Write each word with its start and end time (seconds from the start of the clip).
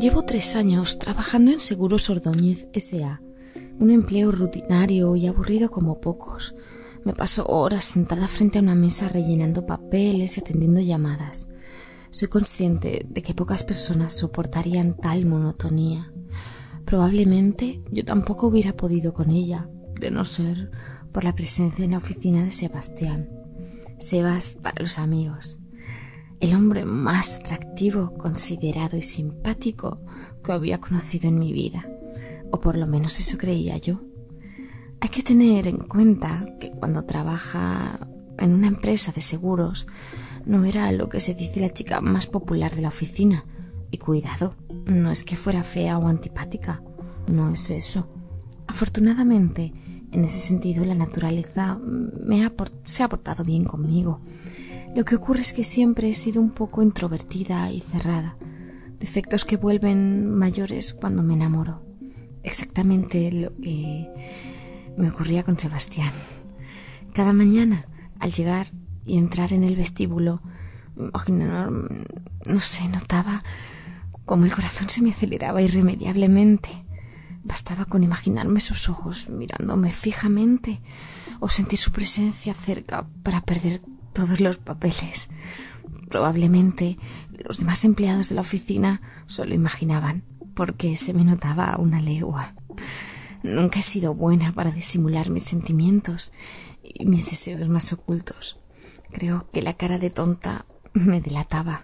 Llevo 0.00 0.22
tres 0.22 0.56
años 0.56 0.98
trabajando 0.98 1.50
en 1.50 1.60
Seguros 1.60 2.08
Ordóñez 2.08 2.68
S.A., 2.72 3.20
un 3.78 3.90
empleo 3.90 4.32
rutinario 4.32 5.14
y 5.14 5.26
aburrido 5.26 5.70
como 5.70 6.00
pocos. 6.00 6.54
Me 7.04 7.12
paso 7.12 7.44
horas 7.46 7.84
sentada 7.84 8.26
frente 8.26 8.58
a 8.58 8.62
una 8.62 8.74
mesa 8.74 9.10
rellenando 9.10 9.66
papeles 9.66 10.38
y 10.38 10.40
atendiendo 10.40 10.80
llamadas. 10.80 11.48
Soy 12.10 12.28
consciente 12.28 13.04
de 13.10 13.22
que 13.22 13.34
pocas 13.34 13.62
personas 13.62 14.14
soportarían 14.14 14.96
tal 14.96 15.26
monotonía. 15.26 16.10
Probablemente 16.86 17.82
yo 17.90 18.02
tampoco 18.02 18.46
hubiera 18.46 18.74
podido 18.74 19.12
con 19.12 19.30
ella, 19.30 19.68
de 20.00 20.10
no 20.10 20.24
ser 20.24 20.70
por 21.12 21.24
la 21.24 21.34
presencia 21.34 21.84
en 21.84 21.90
la 21.90 21.98
oficina 21.98 22.42
de 22.42 22.52
Sebastián. 22.52 23.28
Sebas 23.98 24.54
para 24.62 24.82
los 24.82 24.98
amigos 24.98 25.59
el 26.40 26.54
hombre 26.54 26.84
más 26.86 27.36
atractivo, 27.36 28.14
considerado 28.14 28.96
y 28.96 29.02
simpático 29.02 30.00
que 30.42 30.52
había 30.52 30.80
conocido 30.80 31.28
en 31.28 31.38
mi 31.38 31.52
vida, 31.52 31.86
o 32.50 32.60
por 32.60 32.76
lo 32.76 32.86
menos 32.86 33.20
eso 33.20 33.36
creía 33.36 33.76
yo. 33.76 34.00
Hay 35.00 35.10
que 35.10 35.22
tener 35.22 35.66
en 35.66 35.78
cuenta 35.78 36.44
que 36.58 36.70
cuando 36.70 37.04
trabaja 37.04 38.08
en 38.38 38.54
una 38.54 38.68
empresa 38.68 39.12
de 39.12 39.20
seguros, 39.20 39.86
no 40.46 40.64
era 40.64 40.90
lo 40.92 41.10
que 41.10 41.20
se 41.20 41.34
dice 41.34 41.60
la 41.60 41.70
chica 41.70 42.00
más 42.00 42.26
popular 42.26 42.74
de 42.74 42.82
la 42.82 42.88
oficina. 42.88 43.44
Y 43.90 43.98
cuidado, 43.98 44.54
no 44.86 45.10
es 45.10 45.24
que 45.24 45.36
fuera 45.36 45.62
fea 45.62 45.98
o 45.98 46.08
antipática, 46.08 46.82
no 47.26 47.50
es 47.50 47.68
eso. 47.70 48.08
Afortunadamente, 48.66 49.72
en 50.12 50.24
ese 50.24 50.38
sentido, 50.38 50.84
la 50.84 50.94
naturaleza 50.94 51.78
me 51.78 52.44
ha, 52.44 52.52
se 52.84 53.02
ha 53.02 53.08
portado 53.08 53.44
bien 53.44 53.64
conmigo 53.64 54.20
lo 54.94 55.04
que 55.04 55.16
ocurre 55.16 55.40
es 55.40 55.52
que 55.52 55.64
siempre 55.64 56.10
he 56.10 56.14
sido 56.14 56.40
un 56.40 56.50
poco 56.50 56.82
introvertida 56.82 57.70
y 57.70 57.80
cerrada, 57.80 58.36
defectos 58.98 59.44
que 59.44 59.56
vuelven 59.56 60.34
mayores 60.34 60.94
cuando 60.94 61.22
me 61.22 61.34
enamoro. 61.34 61.84
Exactamente 62.42 63.30
lo 63.32 63.54
que 63.56 64.08
me 64.96 65.10
ocurría 65.10 65.42
con 65.42 65.58
Sebastián. 65.58 66.12
Cada 67.14 67.32
mañana, 67.32 67.86
al 68.18 68.32
llegar 68.32 68.72
y 69.04 69.18
entrar 69.18 69.52
en 69.52 69.64
el 69.64 69.76
vestíbulo, 69.76 70.42
no, 70.96 71.70
no 72.46 72.60
sé, 72.60 72.88
notaba 72.88 73.42
como 74.30 74.44
el 74.44 74.54
corazón 74.54 74.88
se 74.88 75.02
me 75.02 75.10
aceleraba 75.10 75.62
irremediablemente. 75.62 76.68
Bastaba 77.42 77.84
con 77.84 78.04
imaginarme 78.04 78.60
sus 78.60 78.88
ojos 78.88 79.28
mirándome 79.28 79.90
fijamente 79.90 80.80
o 81.40 81.48
sentir 81.48 81.78
su 81.78 81.90
presencia 81.90 82.54
cerca 82.54 83.08
para 83.22 83.40
perder 83.40 83.80
todos 84.12 84.40
los 84.40 84.58
papeles. 84.58 85.28
Probablemente 86.08 86.98
los 87.32 87.58
demás 87.58 87.84
empleados 87.84 88.28
de 88.28 88.34
la 88.34 88.40
oficina 88.40 89.00
solo 89.26 89.54
imaginaban, 89.54 90.24
porque 90.54 90.96
se 90.96 91.14
me 91.14 91.24
notaba 91.24 91.76
una 91.78 92.00
legua. 92.00 92.54
Nunca 93.42 93.78
he 93.78 93.82
sido 93.82 94.14
buena 94.14 94.52
para 94.52 94.70
disimular 94.70 95.30
mis 95.30 95.44
sentimientos 95.44 96.32
y 96.82 97.06
mis 97.06 97.30
deseos 97.30 97.68
más 97.68 97.92
ocultos. 97.92 98.60
Creo 99.10 99.50
que 99.50 99.62
la 99.62 99.74
cara 99.74 99.98
de 99.98 100.10
tonta 100.10 100.66
me 100.92 101.20
delataba. 101.20 101.80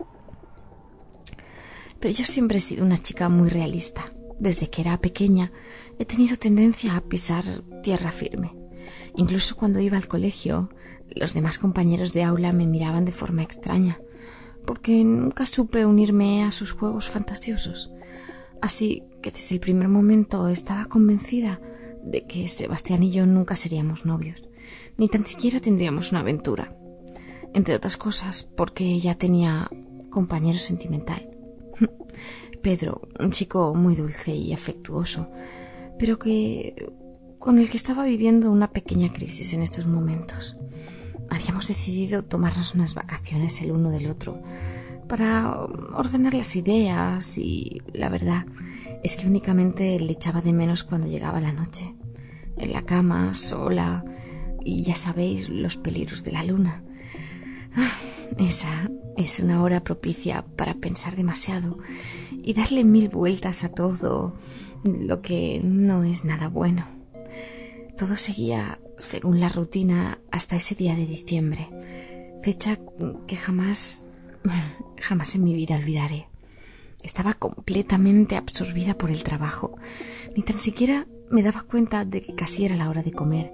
Pero 1.98 2.12
yo 2.12 2.24
siempre 2.24 2.58
he 2.58 2.60
sido 2.60 2.84
una 2.84 2.98
chica 2.98 3.28
muy 3.28 3.48
realista. 3.48 4.12
Desde 4.38 4.68
que 4.68 4.82
era 4.82 5.00
pequeña 5.00 5.50
he 5.98 6.04
tenido 6.04 6.36
tendencia 6.36 6.96
a 6.96 7.00
pisar 7.00 7.44
tierra 7.82 8.12
firme. 8.12 8.65
Incluso 9.16 9.56
cuando 9.56 9.80
iba 9.80 9.96
al 9.96 10.08
colegio, 10.08 10.70
los 11.14 11.32
demás 11.32 11.58
compañeros 11.58 12.12
de 12.12 12.22
aula 12.22 12.52
me 12.52 12.66
miraban 12.66 13.04
de 13.04 13.12
forma 13.12 13.42
extraña, 13.42 13.98
porque 14.66 15.02
nunca 15.04 15.46
supe 15.46 15.86
unirme 15.86 16.44
a 16.44 16.52
sus 16.52 16.72
juegos 16.72 17.08
fantasiosos. 17.08 17.90
Así 18.60 19.04
que 19.22 19.30
desde 19.30 19.54
el 19.54 19.60
primer 19.60 19.88
momento 19.88 20.48
estaba 20.48 20.84
convencida 20.86 21.60
de 22.04 22.26
que 22.26 22.48
Sebastián 22.48 23.02
y 23.02 23.10
yo 23.10 23.26
nunca 23.26 23.56
seríamos 23.56 24.04
novios, 24.04 24.42
ni 24.96 25.08
tan 25.08 25.26
siquiera 25.26 25.60
tendríamos 25.60 26.10
una 26.10 26.20
aventura. 26.20 26.76
Entre 27.54 27.74
otras 27.74 27.96
cosas, 27.96 28.48
porque 28.56 28.84
ella 28.84 29.16
tenía 29.16 29.68
compañero 30.10 30.58
sentimental. 30.58 31.30
Pedro, 32.62 33.08
un 33.18 33.32
chico 33.32 33.74
muy 33.74 33.94
dulce 33.94 34.34
y 34.34 34.52
afectuoso, 34.52 35.30
pero 35.98 36.18
que 36.18 36.74
con 37.46 37.60
el 37.60 37.70
que 37.70 37.76
estaba 37.76 38.04
viviendo 38.04 38.50
una 38.50 38.72
pequeña 38.72 39.12
crisis 39.12 39.54
en 39.54 39.62
estos 39.62 39.86
momentos 39.86 40.56
habíamos 41.30 41.68
decidido 41.68 42.24
tomarnos 42.24 42.74
unas 42.74 42.96
vacaciones 42.96 43.62
el 43.62 43.70
uno 43.70 43.90
del 43.90 44.08
otro 44.08 44.42
para 45.06 45.60
ordenar 45.94 46.34
las 46.34 46.56
ideas 46.56 47.38
y 47.38 47.82
la 47.92 48.08
verdad 48.08 48.46
es 49.04 49.16
que 49.16 49.28
únicamente 49.28 50.00
le 50.00 50.10
echaba 50.10 50.40
de 50.40 50.52
menos 50.52 50.82
cuando 50.82 51.06
llegaba 51.06 51.40
la 51.40 51.52
noche, 51.52 51.94
en 52.56 52.72
la 52.72 52.82
cama, 52.82 53.32
sola, 53.32 54.04
y 54.64 54.82
ya 54.82 54.96
sabéis 54.96 55.48
los 55.48 55.76
peligros 55.76 56.24
de 56.24 56.32
la 56.32 56.42
luna. 56.42 56.82
Ah, 57.76 57.92
esa 58.38 58.90
es 59.16 59.38
una 59.38 59.62
hora 59.62 59.84
propicia 59.84 60.44
para 60.56 60.74
pensar 60.74 61.14
demasiado 61.14 61.78
y 62.42 62.54
darle 62.54 62.82
mil 62.82 63.08
vueltas 63.08 63.62
a 63.62 63.68
todo, 63.68 64.34
lo 64.82 65.22
que 65.22 65.60
no 65.62 66.02
es 66.02 66.24
nada 66.24 66.48
bueno. 66.48 66.96
Todo 67.96 68.14
seguía 68.16 68.78
según 68.98 69.40
la 69.40 69.48
rutina 69.48 70.20
hasta 70.30 70.56
ese 70.56 70.74
día 70.74 70.94
de 70.94 71.06
diciembre, 71.06 71.66
fecha 72.42 72.78
que 73.26 73.36
jamás, 73.36 74.06
jamás 75.00 75.34
en 75.34 75.44
mi 75.44 75.54
vida 75.54 75.76
olvidaré. 75.76 76.28
Estaba 77.02 77.32
completamente 77.32 78.36
absorbida 78.36 78.98
por 78.98 79.10
el 79.10 79.22
trabajo, 79.22 79.78
ni 80.36 80.42
tan 80.42 80.58
siquiera 80.58 81.06
me 81.30 81.42
daba 81.42 81.62
cuenta 81.62 82.04
de 82.04 82.20
que 82.20 82.34
casi 82.34 82.66
era 82.66 82.76
la 82.76 82.90
hora 82.90 83.02
de 83.02 83.12
comer. 83.12 83.50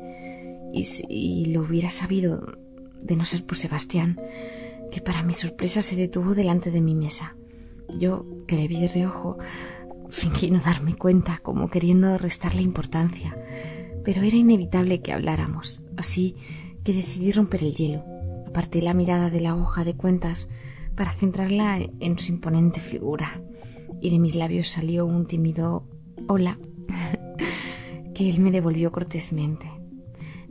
Y 0.72 0.84
si 0.84 1.46
lo 1.46 1.60
hubiera 1.60 1.90
sabido, 1.90 2.58
de 3.00 3.14
no 3.14 3.24
ser 3.26 3.46
por 3.46 3.58
Sebastián, 3.58 4.20
que 4.90 5.00
para 5.00 5.22
mi 5.22 5.34
sorpresa 5.34 5.82
se 5.82 5.94
detuvo 5.94 6.34
delante 6.34 6.72
de 6.72 6.80
mi 6.80 6.96
mesa. 6.96 7.36
Yo, 7.96 8.26
que 8.48 8.56
le 8.56 8.66
vi 8.66 8.80
de 8.80 8.88
reojo, 8.88 9.38
fingí 10.08 10.50
no 10.50 10.58
darme 10.58 10.96
cuenta, 10.96 11.38
como 11.38 11.68
queriendo 11.68 12.18
restarle 12.18 12.62
importancia 12.62 13.36
pero 14.04 14.22
era 14.22 14.36
inevitable 14.36 15.00
que 15.00 15.12
habláramos, 15.12 15.84
así 15.96 16.36
que 16.84 16.92
decidí 16.92 17.32
romper 17.32 17.62
el 17.62 17.74
hielo. 17.74 18.04
Aparté 18.46 18.82
la 18.82 18.94
mirada 18.94 19.30
de 19.30 19.40
la 19.40 19.56
hoja 19.56 19.84
de 19.84 19.94
cuentas 19.94 20.48
para 20.94 21.12
centrarla 21.12 21.78
en 22.00 22.18
su 22.18 22.32
imponente 22.32 22.80
figura, 22.80 23.42
y 24.00 24.10
de 24.10 24.18
mis 24.18 24.34
labios 24.34 24.68
salió 24.68 25.06
un 25.06 25.26
tímido 25.26 25.88
hola 26.28 26.58
que 28.14 28.28
él 28.28 28.40
me 28.40 28.50
devolvió 28.50 28.90
cortésmente. 28.92 29.66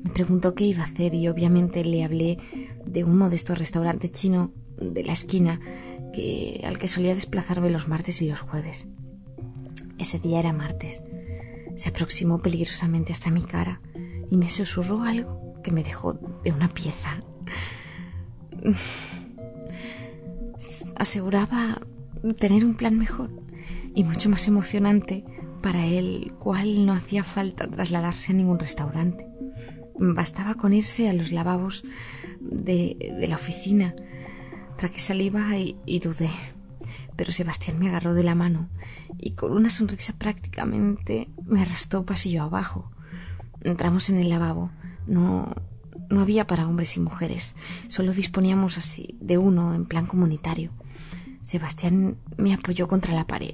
Me 0.04 0.09
preguntó 0.09 0.56
qué 0.56 0.63
iba 0.63 0.81
a 0.81 0.86
hacer 0.86 1.13
y 1.13 1.27
obviamente 1.27 1.83
le 1.83 2.04
hablé 2.04 2.38
de 2.86 3.04
un 3.04 3.18
modesto 3.18 3.54
restaurante 3.54 4.09
chino 4.09 4.51
de 4.77 5.04
la 5.04 5.13
esquina 5.13 5.59
que, 6.13 6.62
al 6.65 6.80
que 6.80 6.88
solía 6.88 7.13
desplazarme 7.13 7.69
los 7.69 7.88
martes 7.88 8.21
y 8.21 8.30
los 8.30 8.39
jueves. 8.39 8.88
Ese 10.00 10.18
día 10.18 10.39
era 10.39 10.54
martes 10.54 11.04
se 11.81 11.89
aproximó 11.89 12.38
peligrosamente 12.38 13.12
hasta 13.12 13.31
mi 13.31 13.42
cara 13.42 13.81
y 14.30 14.38
me 14.38 14.51
susurró 14.51 15.01
algo 15.01 15.60
que 15.63 15.72
me 15.72 15.83
dejó 15.83 16.13
de 16.44 16.51
una 16.51 16.68
pieza. 16.68 17.24
Aseguraba 20.95 21.81
tener 22.38 22.66
un 22.66 22.75
plan 22.75 23.00
mejor 23.00 23.31
y 23.95 24.04
mucho 24.04 24.30
más 24.30 24.48
emocionante 24.48 25.25
para 25.63 25.88
el 25.88 26.33
cual 26.38 26.86
no 26.86 26.94
hacía 26.94 27.24
falta 27.24 27.68
trasladarse 27.68 28.31
a 28.31 28.36
ningún 28.36 28.60
restaurante. 28.60 29.25
Bastaba 29.98 30.54
con 30.54 30.74
irse 30.74 31.10
a 31.10 31.13
los 31.13 31.31
lavabos 31.31 31.83
de, 32.39 33.25
la 33.28 33.38
oficina. 33.38 33.95
Traqué 34.78 35.00
saliva 35.00 35.57
y, 35.57 35.78
y 35.88 35.98
dudé. 35.98 36.30
Pero 37.21 37.33
Sebastián 37.33 37.77
me 37.77 37.88
agarró 37.88 38.15
de 38.15 38.23
la 38.23 38.33
mano 38.33 38.68
y 39.19 39.33
con 39.33 39.51
una 39.51 39.69
sonrisa 39.69 40.13
prácticamente 40.13 41.29
me 41.45 41.62
arrastró 41.62 42.03
pasillo 42.03 42.41
abajo. 42.41 42.89
Entramos 43.62 44.09
en 44.09 44.18
el 44.18 44.27
lavabo. 44.27 44.71
No, 45.06 45.53
no 46.09 46.21
había 46.21 46.47
para 46.47 46.68
hombres 46.68 46.97
y 46.97 47.00
mujeres. 47.00 47.53
Solo 47.89 48.12
disponíamos 48.12 48.79
así 48.79 49.19
de 49.21 49.38
uno 49.38 49.75
en 49.75 49.85
plan 49.85 50.07
comunitario. 50.07 50.71
Sebastián 51.44 52.18
me 52.39 52.56
apoyó 52.56 52.88
contra 52.88 53.13
la 53.13 53.27
pared 53.27 53.53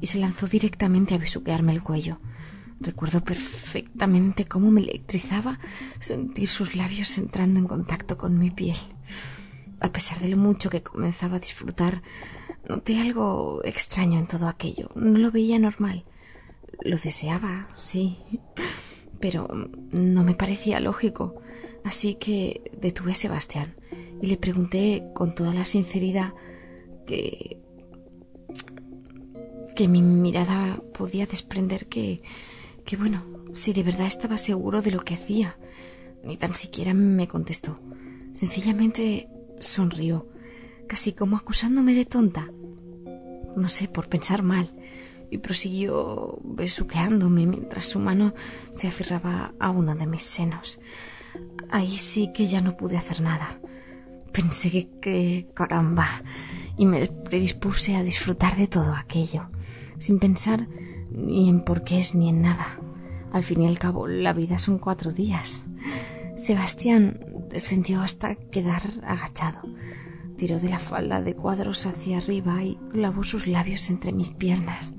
y 0.00 0.06
se 0.06 0.20
lanzó 0.20 0.46
directamente 0.46 1.16
a 1.16 1.18
besuquearme 1.18 1.72
el 1.72 1.82
cuello. 1.82 2.20
Recuerdo 2.78 3.24
perfectamente 3.24 4.44
cómo 4.44 4.70
me 4.70 4.82
electrizaba 4.82 5.58
sentir 5.98 6.46
sus 6.46 6.76
labios 6.76 7.18
entrando 7.18 7.58
en 7.58 7.66
contacto 7.66 8.16
con 8.16 8.38
mi 8.38 8.52
piel. 8.52 8.76
A 9.80 9.90
pesar 9.90 10.20
de 10.20 10.28
lo 10.28 10.36
mucho 10.36 10.70
que 10.70 10.84
comenzaba 10.84 11.38
a 11.38 11.40
disfrutar, 11.40 12.02
noté 12.68 13.00
algo 13.00 13.60
extraño 13.64 14.18
en 14.18 14.26
todo 14.26 14.48
aquello. 14.48 14.90
No 14.94 15.18
lo 15.18 15.30
veía 15.30 15.58
normal. 15.58 16.04
Lo 16.82 16.96
deseaba, 16.96 17.68
sí, 17.76 18.18
pero 19.20 19.48
no 19.90 20.22
me 20.24 20.34
parecía 20.34 20.80
lógico. 20.80 21.40
Así 21.84 22.14
que 22.14 22.70
detuve 22.80 23.12
a 23.12 23.16
Sebastián 23.16 23.76
y 24.20 24.26
le 24.26 24.36
pregunté 24.36 25.04
con 25.14 25.34
toda 25.34 25.54
la 25.54 25.64
sinceridad 25.64 26.34
que 27.06 27.58
que 29.74 29.86
mi 29.86 30.02
mirada 30.02 30.82
podía 30.92 31.26
desprender 31.26 31.86
que 31.86 32.20
que 32.84 32.96
bueno, 32.96 33.24
si 33.54 33.72
de 33.72 33.82
verdad 33.82 34.06
estaba 34.06 34.38
seguro 34.38 34.82
de 34.82 34.90
lo 34.90 35.00
que 35.00 35.14
hacía. 35.14 35.58
Ni 36.24 36.36
tan 36.36 36.54
siquiera 36.54 36.94
me 36.94 37.28
contestó. 37.28 37.80
Sencillamente 38.32 39.28
sonrió, 39.60 40.28
casi 40.86 41.12
como 41.12 41.36
acusándome 41.36 41.94
de 41.94 42.04
tonta. 42.04 42.50
No 43.56 43.68
sé, 43.68 43.88
por 43.88 44.08
pensar 44.08 44.42
mal. 44.42 44.70
Y 45.30 45.38
prosiguió 45.38 46.38
besuqueándome 46.42 47.46
mientras 47.46 47.84
su 47.84 47.98
mano 47.98 48.34
se 48.70 48.88
aferraba 48.88 49.52
a 49.58 49.70
uno 49.70 49.94
de 49.94 50.06
mis 50.06 50.22
senos. 50.22 50.80
Ahí 51.70 51.96
sí 51.96 52.32
que 52.32 52.46
ya 52.46 52.60
no 52.60 52.76
pude 52.76 52.96
hacer 52.96 53.20
nada. 53.20 53.60
Pensé 54.32 54.70
que, 54.70 54.88
que 55.00 55.48
caramba, 55.54 56.06
y 56.76 56.86
me 56.86 57.06
predispuse 57.06 57.96
a 57.96 58.02
disfrutar 58.02 58.56
de 58.56 58.68
todo 58.68 58.94
aquello, 58.94 59.50
sin 59.98 60.18
pensar 60.18 60.68
ni 61.10 61.48
en 61.48 61.62
por 61.64 61.82
qué 61.82 61.98
es 61.98 62.14
ni 62.14 62.28
en 62.28 62.42
nada. 62.42 62.80
Al 63.32 63.44
fin 63.44 63.62
y 63.62 63.66
al 63.66 63.78
cabo, 63.78 64.06
la 64.06 64.32
vida 64.32 64.58
son 64.58 64.78
cuatro 64.78 65.12
días. 65.12 65.64
Sebastián 66.36 67.20
descendió 67.50 68.00
hasta 68.00 68.36
quedar 68.36 68.82
agachado. 69.02 69.62
Tiró 70.38 70.60
de 70.60 70.68
la 70.68 70.78
falda 70.78 71.20
de 71.20 71.34
cuadros 71.34 71.84
hacia 71.86 72.18
arriba 72.18 72.62
y 72.62 72.78
clavó 72.92 73.24
sus 73.24 73.48
labios 73.48 73.90
entre 73.90 74.12
mis 74.12 74.30
piernas, 74.30 74.94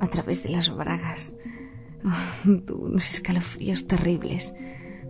a 0.00 0.08
través 0.08 0.42
de 0.42 0.48
las 0.50 0.74
bragas. 0.74 1.34
tuvo 2.66 2.86
unos 2.86 3.08
escalofríos 3.14 3.86
terribles. 3.86 4.52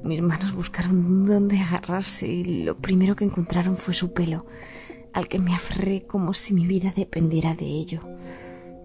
Mis 0.05 0.21
manos 0.21 0.53
buscaron 0.55 1.25
dónde 1.25 1.59
agarrarse 1.59 2.27
y 2.27 2.65
lo 2.65 2.77
primero 2.77 3.17
que 3.17 3.25
encontraron 3.25 3.79
fue 3.79 3.95
su 3.95 4.13
pelo, 4.13 4.45
al 5.15 5.29
que 5.29 5.39
me 5.39 5.55
aferré 5.55 6.03
como 6.07 6.35
si 6.35 6.53
mi 6.53 6.67
vida 6.67 6.93
dependiera 6.95 7.55
de 7.55 7.65
ello. 7.65 8.03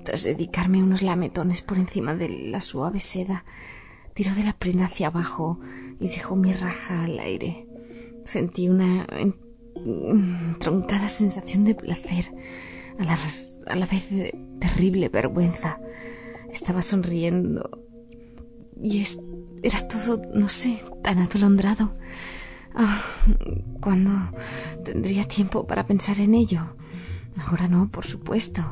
Tras 0.05 0.23
dedicarme 0.23 0.81
unos 0.81 1.01
lametones 1.01 1.61
por 1.61 1.77
encima 1.77 2.15
de 2.15 2.29
la 2.29 2.61
suave 2.61 3.01
seda, 3.01 3.43
tiró 4.13 4.33
de 4.33 4.45
la 4.45 4.53
prenda 4.53 4.85
hacia 4.85 5.07
abajo 5.07 5.59
y 5.99 6.07
dejó 6.07 6.37
mi 6.37 6.53
raja 6.53 7.03
al 7.03 7.19
aire. 7.19 7.67
Sentí 8.23 8.69
una 8.69 9.05
troncada 10.59 11.09
sensación 11.09 11.63
de 11.63 11.75
placer, 11.75 12.33
a 12.97 13.03
la, 13.03 13.17
a 13.67 13.75
la 13.75 13.85
vez 13.85 14.09
de 14.09 14.37
terrible 14.59 15.09
vergüenza. 15.09 15.79
Estaba 16.51 16.81
sonriendo 16.81 17.85
y 18.81 19.01
es, 19.01 19.19
era 19.61 19.87
todo, 19.87 20.21
no 20.33 20.49
sé, 20.49 20.81
tan 21.03 21.19
atolondrado. 21.19 21.93
Ah, 22.73 23.01
¿Cuándo 23.81 24.11
tendría 24.83 25.23
tiempo 25.25 25.67
para 25.67 25.85
pensar 25.85 26.19
en 26.19 26.33
ello? 26.33 26.75
Ahora 27.37 27.67
no, 27.67 27.89
por 27.89 28.05
supuesto. 28.05 28.63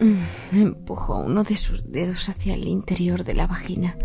Mm, 0.00 0.56
empujó 0.56 1.18
uno 1.18 1.42
de 1.42 1.56
sus 1.56 1.90
dedos 1.90 2.28
hacia 2.28 2.54
el 2.54 2.68
interior 2.68 3.24
de 3.24 3.34
la 3.34 3.46
vagina. 3.46 3.96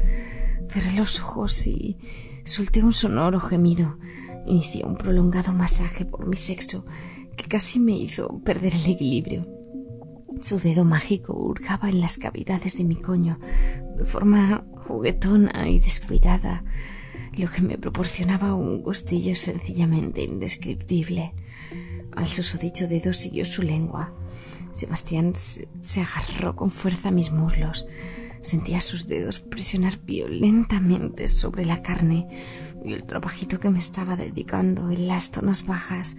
Cerré 0.70 0.94
los 0.94 1.20
ojos 1.20 1.68
y 1.68 1.98
solté 2.46 2.84
un 2.84 2.94
sonoro 2.94 3.40
gemido. 3.40 3.98
Inicié 4.46 4.86
un 4.86 4.96
prolongado 4.96 5.54
masaje 5.54 6.06
por 6.06 6.28
mi 6.28 6.36
sexo 6.36 6.86
que 7.38 7.46
casi 7.46 7.80
me 7.80 7.94
hizo 7.94 8.40
perder 8.40 8.74
el 8.74 8.92
equilibrio. 8.92 9.48
Su 10.42 10.60
dedo 10.60 10.84
mágico 10.84 11.34
hurgaba 11.34 11.90
en 11.90 12.02
las 12.02 12.18
cavidades 12.18 12.78
de 12.78 12.84
mi 12.84 12.96
coño 12.96 13.40
de 13.98 14.06
forma 14.06 14.66
juguetona 14.88 15.70
y 15.70 15.80
descuidada, 15.80 16.64
lo 17.38 17.50
que 17.50 17.62
me 17.62 17.78
proporcionaba 17.78 18.54
un 18.54 18.82
gustillo 18.82 19.36
sencillamente 19.36 20.24
indescriptible. 20.24 21.34
Al 22.16 22.28
susodicho 22.28 22.88
dedo 22.88 23.14
siguió 23.14 23.46
su 23.46 23.62
lengua. 23.62 24.14
Sebastián 24.74 25.34
se 25.36 26.02
agarró 26.02 26.56
con 26.56 26.72
fuerza 26.72 27.10
a 27.10 27.12
mis 27.12 27.32
muslos. 27.32 27.88
Sentía 28.42 28.82
sus 28.82 29.08
dedos 29.08 29.40
presionar 29.40 30.00
violentamente 30.00 31.28
sobre 31.30 31.66
la 31.66 31.82
carne 31.82 32.28
y 32.84 32.94
el 32.94 33.04
trabajito 33.04 33.60
que 33.60 33.70
me 33.70 33.80
estaba 33.80 34.16
dedicando 34.16 34.92
en 34.92 35.08
las 35.08 35.32
zonas 35.32 35.66
bajas 35.66 36.18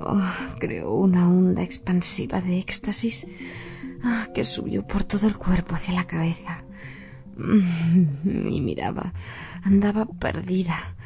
oh, 0.00 0.20
creó 0.58 0.94
una 0.94 1.28
onda 1.28 1.62
expansiva 1.62 2.40
de 2.40 2.58
éxtasis 2.58 3.26
ah, 4.04 4.28
que 4.34 4.44
subió 4.44 4.86
por 4.86 5.04
todo 5.04 5.26
el 5.26 5.36
cuerpo 5.36 5.74
hacia 5.74 5.94
la 5.94 6.06
cabeza. 6.06 6.62
Y 8.24 8.60
miraba, 8.60 9.12
andaba 9.62 10.06
perdida. 10.06 10.96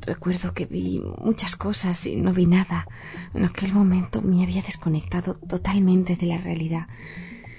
Recuerdo 0.00 0.52
que 0.52 0.66
vi 0.66 1.02
muchas 1.22 1.56
cosas 1.56 2.06
y 2.06 2.16
no 2.16 2.32
vi 2.32 2.46
nada. 2.46 2.86
En 3.32 3.44
aquel 3.44 3.72
momento 3.72 4.22
me 4.22 4.42
había 4.42 4.62
desconectado 4.62 5.34
totalmente 5.34 6.16
de 6.16 6.26
la 6.26 6.38
realidad. 6.38 6.88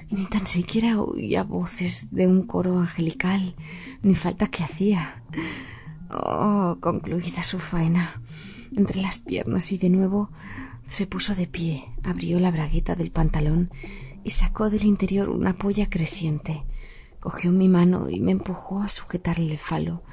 Ni 0.10 0.26
tan 0.26 0.46
siquiera 0.46 1.02
oía 1.02 1.44
voces 1.44 2.08
de 2.12 2.28
un 2.28 2.44
coro 2.46 2.80
angelical, 2.80 3.56
ni 4.04 4.14
falta 4.16 4.48
que 4.48 4.64
hacía. 4.64 5.24
Oh, 6.10 6.78
concluida 6.80 7.44
su 7.44 7.60
faena, 7.60 8.22
entre 8.76 9.02
las 9.02 9.20
piernas 9.20 9.72
y 9.72 9.78
de 9.78 9.90
nuevo 9.90 10.30
se 10.88 11.08
puso 11.08 11.34
de 11.34 11.48
pie, 11.48 11.86
abrió 12.04 12.40
la 12.40 12.52
bragueta 12.52 12.96
del 12.96 13.12
pantalón 13.12 13.72
y 14.24 14.30
sacó 14.32 14.70
del 14.70 14.84
interior 14.84 15.30
una 15.30 15.54
polla 15.54 15.90
creciente. 15.90 16.64
Cogió 17.20 17.52
mi 17.52 17.68
mano 17.68 18.10
y 18.10 18.20
me 18.20 18.32
empujó 18.32 18.82
a 18.82 18.90
sujetarle 18.90 19.52
el 19.52 19.58
falo, 19.58 20.04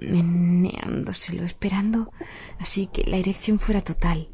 meneándoselo, 0.00 1.44
esperando 1.44 2.10
así 2.58 2.86
que 2.86 3.04
la 3.04 3.16
erección 3.16 3.58
fuera 3.58 3.82
total. 3.82 4.30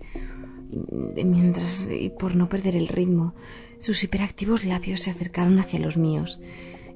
Mientras, 1.16 1.88
y 1.90 2.10
por 2.10 2.36
no 2.36 2.48
perder 2.48 2.76
el 2.76 2.88
ritmo, 2.88 3.34
sus 3.80 4.02
hiperactivos 4.02 4.64
labios 4.64 5.00
se 5.00 5.10
acercaron 5.10 5.58
hacia 5.58 5.80
los 5.80 5.96
míos 5.96 6.40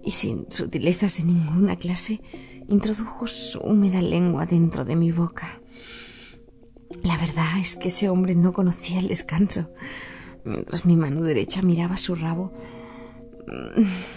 y 0.04 0.12
sin 0.12 0.46
sutilezas 0.50 1.18
de 1.18 1.24
ninguna 1.24 1.76
clase 1.76 2.20
introdujo 2.68 3.26
su 3.26 3.58
húmeda 3.60 4.02
lengua 4.02 4.46
dentro 4.46 4.84
de 4.84 4.94
mi 4.94 5.10
boca. 5.10 5.60
La 7.02 7.16
verdad 7.16 7.58
es 7.60 7.76
que 7.76 7.88
ese 7.88 8.08
hombre 8.08 8.34
no 8.34 8.52
conocía 8.52 9.00
el 9.00 9.08
descanso. 9.08 9.70
Mientras 10.44 10.84
mi 10.84 10.96
mano 10.96 11.22
derecha 11.22 11.62
miraba 11.62 11.96
su 11.96 12.14
rabo, 12.14 12.52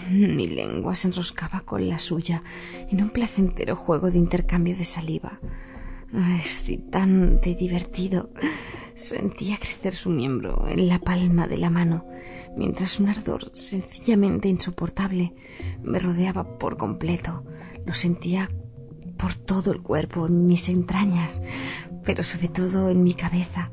mi 0.10 0.48
lengua 0.48 0.96
se 0.96 1.08
enroscaba 1.08 1.62
con 1.62 1.88
la 1.88 2.00
suya 2.00 2.44
en 2.90 3.02
un 3.02 3.10
placentero 3.10 3.76
juego 3.76 4.12
de 4.12 4.18
intercambio 4.18 4.76
de 4.76 4.86
saliva. 4.86 5.40
Excitante 6.38 7.52
y 7.52 7.56
divertido. 7.56 8.30
Sentía 8.94 9.58
crecer 9.58 9.94
su 9.94 10.10
miembro 10.10 10.68
en 10.68 10.88
la 10.88 11.00
palma 11.00 11.48
de 11.48 11.58
la 11.58 11.70
mano, 11.70 12.06
mientras 12.56 13.00
un 13.00 13.10
ardor 13.10 13.50
sencillamente 13.54 14.48
insoportable 14.48 15.34
me 15.82 16.00
rodeaba 16.00 16.58
por 16.58 16.78
completo. 16.78 17.44
Lo 17.86 17.94
sentía 17.94 18.50
por 19.18 19.36
todo 19.36 19.72
el 19.72 19.82
cuerpo, 19.82 20.28
en 20.28 20.48
mis 20.48 20.70
entrañas, 20.70 21.42
pero 22.04 22.24
sobre 22.24 22.48
todo 22.48 22.90
en 22.90 23.04
mi 23.04 23.14
cabeza. 23.14 23.72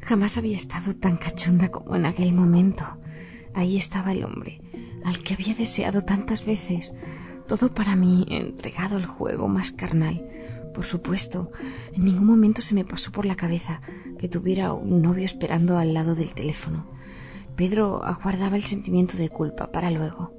Jamás 0.00 0.36
había 0.36 0.56
estado 0.56 0.94
tan 0.94 1.16
cachonda 1.16 1.70
como 1.70 1.96
en 1.96 2.06
aquel 2.06 2.32
momento. 2.32 2.84
Ahí 3.54 3.76
estaba 3.76 4.12
el 4.12 4.24
hombre, 4.24 4.60
al 5.04 5.18
que 5.18 5.34
había 5.34 5.54
deseado 5.54 6.02
tantas 6.02 6.44
veces, 6.44 6.94
todo 7.46 7.70
para 7.70 7.94
mí 7.94 8.26
entregado 8.30 8.96
al 8.96 9.06
juego 9.06 9.48
más 9.48 9.70
carnal. 9.72 10.26
Por 10.74 10.84
supuesto, 10.84 11.52
en 11.92 12.04
ningún 12.04 12.26
momento 12.26 12.60
se 12.60 12.74
me 12.74 12.84
pasó 12.84 13.12
por 13.12 13.26
la 13.26 13.36
cabeza 13.36 13.80
que 14.18 14.28
tuviera 14.28 14.72
un 14.72 15.02
novio 15.02 15.24
esperando 15.24 15.78
al 15.78 15.94
lado 15.94 16.14
del 16.14 16.34
teléfono. 16.34 16.93
Pedro 17.56 18.04
aguardaba 18.04 18.56
el 18.56 18.64
sentimiento 18.64 19.16
de 19.16 19.28
culpa 19.28 19.70
para 19.70 19.90
luego. 19.90 20.32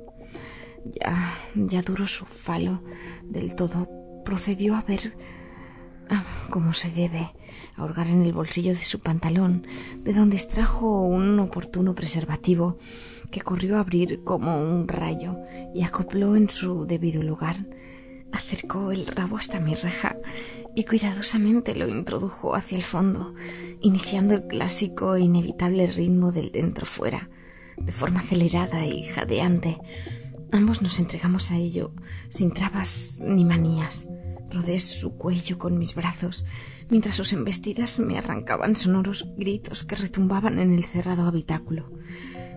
Ya, 0.86 1.34
ya 1.55 1.81
duro 1.81 2.05
su 2.07 2.25
falo 2.25 2.84
del 3.24 3.55
todo, 3.55 3.88
procedió 4.24 4.75
a 4.75 4.81
ver 4.81 5.17
ah, 6.10 6.24
cómo 6.50 6.74
se 6.74 6.91
debe, 6.91 7.34
a 7.77 8.01
en 8.07 8.24
el 8.24 8.34
bolsillo 8.34 8.74
de 8.74 8.84
su 8.84 9.00
pantalón, 9.00 9.65
de 10.00 10.13
donde 10.13 10.36
extrajo 10.36 11.01
un 11.01 11.39
oportuno 11.39 11.95
preservativo 11.95 12.77
que 13.31 13.41
corrió 13.41 13.77
a 13.77 13.81
abrir 13.81 14.24
como 14.24 14.60
un 14.60 14.88
rayo 14.88 15.38
y 15.74 15.84
acopló 15.84 16.36
en 16.36 16.50
su 16.50 16.86
debido 16.86 17.24
lugar. 17.24 17.65
Acercó 18.36 18.92
el 18.92 19.08
rabo 19.08 19.38
hasta 19.38 19.62
mi 19.62 19.75
reja 19.75 20.18
y 20.75 20.84
cuidadosamente 20.84 21.74
lo 21.74 21.88
introdujo 21.88 22.54
hacia 22.54 22.77
el 22.77 22.84
fondo, 22.84 23.34
iniciando 23.80 24.34
el 24.34 24.46
clásico 24.46 25.15
e 25.15 25.22
inevitable 25.22 25.88
ritmo 25.88 26.34
del 26.34 26.51
dentro 26.51 26.86
fuera, 26.86 27.30
de 27.77 27.94
forma 27.94 28.20
acelerada 28.20 28.86
y 28.86 29.04
jadeante. 29.06 29.77
Ambos 30.51 30.82
nos 30.82 31.00
entregamos 31.00 31.51
a 31.51 31.58
ello, 31.58 31.94
sin 32.27 32.51
trabas 32.51 33.22
ni 33.24 33.46
manías. 33.46 34.10
Rodé 34.51 34.80
su 34.80 35.15
cuello 35.15 35.58
con 35.58 35.77
mis 35.77 35.96
brazos, 35.96 36.46
mientras 36.89 37.15
sus 37.15 37.32
embestidas 37.32 38.00
me 38.00 38.18
arrancaban 38.18 38.75
sonoros 38.75 39.30
gritos 39.38 39.86
que 39.86 39.96
retumbaban 39.96 40.60
en 40.60 40.74
el 40.74 40.84
cerrado 40.84 41.25
habitáculo. 41.25 41.89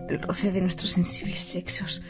El 0.09 0.21
roce 0.21 0.51
de 0.51 0.61
nuestros 0.61 0.89
sensibles 0.89 1.39
sexos 1.39 2.01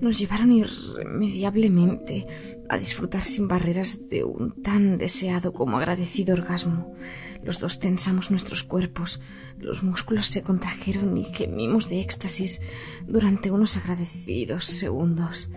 nos 0.00 0.18
llevaron 0.18 0.52
irremediablemente 0.52 2.26
a 2.68 2.78
disfrutar 2.78 3.22
sin 3.22 3.48
barreras 3.48 4.00
de 4.10 4.24
un 4.24 4.62
tan 4.62 4.98
deseado 4.98 5.52
como 5.52 5.78
agradecido 5.78 6.34
orgasmo. 6.34 6.94
Los 7.42 7.60
dos 7.60 7.78
tensamos 7.78 8.30
nuestros 8.30 8.62
cuerpos, 8.62 9.20
los 9.58 9.82
músculos 9.82 10.26
se 10.26 10.42
contrajeron 10.42 11.16
y 11.16 11.24
gemimos 11.24 11.88
de 11.88 12.00
éxtasis 12.00 12.60
durante 13.06 13.50
unos 13.50 13.76
agradecidos 13.76 14.64
segundos. 14.64 15.48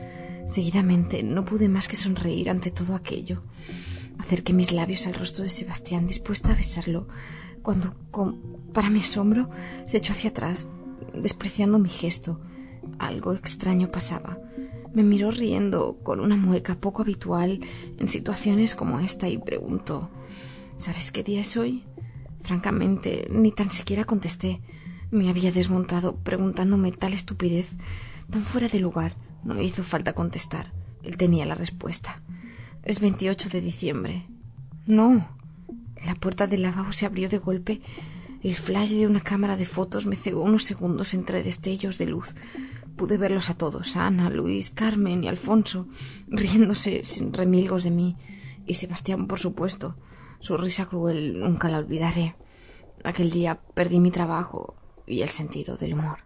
Seguidamente 0.46 1.24
no 1.24 1.46
pude 1.46 1.68
más 1.70 1.88
que 1.88 1.96
sonreír 1.96 2.50
ante 2.50 2.72
todo 2.72 2.96
aquello. 2.96 3.42
Acerqué 4.18 4.54
mis 4.54 4.72
labios 4.72 5.08
al 5.08 5.14
rostro 5.14 5.44
de 5.44 5.50
Sebastián, 5.50 6.08
dispuesta 6.08 6.52
a 6.52 6.56
besarlo, 6.56 7.08
cuando, 7.62 7.96
para 8.74 8.90
mi 8.90 9.00
asombro, 9.00 9.50
se 9.86 9.98
echó 9.98 10.14
hacia 10.14 10.32
atrás, 10.32 10.70
despreciando 11.14 11.80
mi 11.80 11.90
gesto. 11.90 12.40
Algo 12.98 13.34
extraño 13.34 13.92
pasaba. 13.92 14.40
Me 14.94 15.04
miró 15.04 15.32
riendo 15.32 15.98
con 16.04 16.20
una 16.20 16.36
mueca 16.36 16.76
poco 16.76 17.04
habitual 17.04 17.60
en 17.98 18.10
situaciones 18.10 18.74
como 18.74 19.00
esta 19.00 19.30
y 19.30 19.38
preguntó 19.38 20.10
¿Sabes 20.78 21.12
qué 21.12 21.24
día 21.24 21.42
es 21.42 21.58
hoy? 21.58 21.84
Francamente, 22.42 23.28
ni 23.30 23.52
tan 23.52 23.70
siquiera 23.70 24.06
contesté. 24.06 24.62
Me 25.12 25.30
había 25.30 25.52
desmontado 25.52 26.16
preguntándome 26.16 26.94
tal 26.94 27.12
estupidez 27.12 27.72
tan 28.32 28.42
fuera 28.42 28.70
de 28.70 28.80
lugar. 28.80 29.18
No 29.44 29.62
hizo 29.62 29.84
falta 29.84 30.14
contestar. 30.14 30.72
Él 31.04 31.18
tenía 31.18 31.46
la 31.46 31.56
respuesta. 31.56 32.22
Es 32.84 33.02
28 33.02 33.50
de 33.50 33.60
diciembre. 33.60 34.28
No. 34.86 35.28
La 36.06 36.16
puerta 36.16 36.48
del 36.48 36.62
lavabo 36.62 36.94
se 36.94 37.06
abrió 37.06 37.28
de 37.28 37.40
golpe. 37.40 37.82
El 38.42 38.56
flash 38.56 38.92
de 38.92 39.06
una 39.06 39.20
cámara 39.20 39.58
de 39.58 39.66
fotos 39.66 40.06
me 40.06 40.16
cegó 40.16 40.44
unos 40.44 40.64
segundos 40.64 41.14
entre 41.14 41.44
destellos 41.44 41.98
de 41.98 42.06
luz. 42.06 42.34
Pude 43.00 43.18
verlos 43.18 43.50
a 43.50 43.54
todos, 43.54 43.96
Ana, 43.96 44.30
Luis, 44.30 44.72
Carmen 44.72 45.24
y 45.24 45.30
Alfonso, 45.30 45.88
riéndose 46.28 47.06
sin 47.06 47.32
remilgos 47.32 47.86
de 47.86 47.92
mí. 47.92 48.18
Y 48.66 48.74
Sebastián, 48.74 49.26
por 49.26 49.40
supuesto. 49.40 49.96
Su 50.42 50.58
risa 50.58 50.86
cruel 50.86 51.40
nunca 51.40 51.70
la 51.70 51.78
olvidaré. 51.78 52.36
Aquel 53.06 53.32
día 53.32 53.62
perdí 53.74 54.02
mi 54.02 54.12
trabajo 54.12 54.76
y 55.08 55.22
el 55.22 55.30
sentido 55.30 55.78
del 55.78 55.94
humor. 55.94 56.20